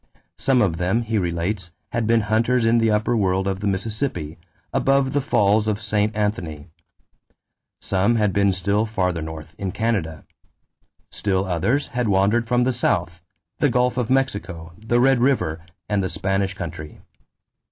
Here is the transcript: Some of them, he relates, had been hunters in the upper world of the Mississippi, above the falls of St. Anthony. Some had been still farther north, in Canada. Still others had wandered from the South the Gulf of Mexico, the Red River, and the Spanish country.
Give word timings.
Some 0.39 0.63
of 0.63 0.77
them, 0.77 1.03
he 1.03 1.19
relates, 1.19 1.69
had 1.91 2.07
been 2.07 2.21
hunters 2.21 2.65
in 2.65 2.79
the 2.79 2.89
upper 2.89 3.15
world 3.15 3.47
of 3.47 3.59
the 3.59 3.67
Mississippi, 3.67 4.39
above 4.73 5.13
the 5.13 5.21
falls 5.21 5.67
of 5.67 5.79
St. 5.79 6.15
Anthony. 6.15 6.71
Some 7.81 8.15
had 8.15 8.33
been 8.33 8.51
still 8.51 8.87
farther 8.87 9.21
north, 9.21 9.53
in 9.59 9.71
Canada. 9.71 10.25
Still 11.11 11.45
others 11.45 11.89
had 11.89 12.07
wandered 12.07 12.47
from 12.47 12.63
the 12.63 12.73
South 12.73 13.21
the 13.59 13.69
Gulf 13.69 13.95
of 13.95 14.09
Mexico, 14.09 14.73
the 14.79 14.99
Red 14.99 15.19
River, 15.19 15.63
and 15.87 16.03
the 16.03 16.09
Spanish 16.09 16.55
country. 16.55 17.01